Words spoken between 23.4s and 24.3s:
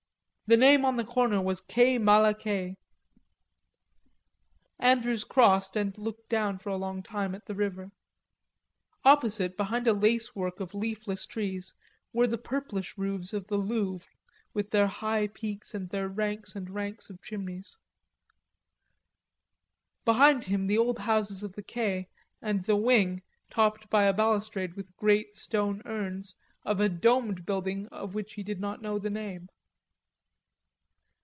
topped by a